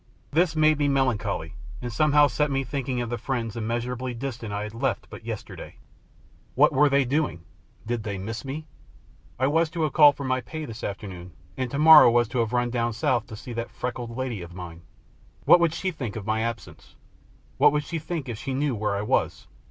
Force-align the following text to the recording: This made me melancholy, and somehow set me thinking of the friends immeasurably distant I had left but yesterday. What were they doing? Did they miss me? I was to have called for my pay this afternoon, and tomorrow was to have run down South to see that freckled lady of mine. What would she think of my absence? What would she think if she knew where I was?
This 0.31 0.55
made 0.55 0.79
me 0.79 0.87
melancholy, 0.87 1.53
and 1.79 1.93
somehow 1.93 2.25
set 2.25 2.49
me 2.49 2.63
thinking 2.63 3.01
of 3.01 3.11
the 3.11 3.19
friends 3.19 3.55
immeasurably 3.55 4.15
distant 4.15 4.51
I 4.51 4.63
had 4.63 4.73
left 4.73 5.07
but 5.11 5.23
yesterday. 5.23 5.75
What 6.55 6.73
were 6.73 6.89
they 6.89 7.05
doing? 7.05 7.43
Did 7.85 8.01
they 8.01 8.17
miss 8.17 8.43
me? 8.43 8.65
I 9.37 9.45
was 9.45 9.69
to 9.69 9.83
have 9.83 9.93
called 9.93 10.17
for 10.17 10.23
my 10.23 10.41
pay 10.41 10.65
this 10.65 10.83
afternoon, 10.83 11.33
and 11.55 11.69
tomorrow 11.69 12.09
was 12.09 12.27
to 12.29 12.39
have 12.39 12.51
run 12.51 12.71
down 12.71 12.93
South 12.93 13.27
to 13.27 13.35
see 13.35 13.53
that 13.53 13.69
freckled 13.69 14.17
lady 14.17 14.41
of 14.41 14.55
mine. 14.55 14.81
What 15.45 15.59
would 15.59 15.71
she 15.75 15.91
think 15.91 16.15
of 16.15 16.25
my 16.25 16.41
absence? 16.41 16.95
What 17.59 17.71
would 17.71 17.83
she 17.83 17.99
think 17.99 18.27
if 18.27 18.39
she 18.39 18.55
knew 18.55 18.73
where 18.73 18.95
I 18.95 19.03
was? 19.03 19.45